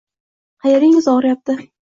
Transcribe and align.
Qayeringiz 0.65 1.11
og'riyapti? 1.13 1.59